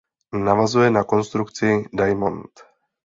Navazuje 0.45 0.89
na 0.91 1.03
konstrukci 1.03 1.67
Diamond. 1.93 2.51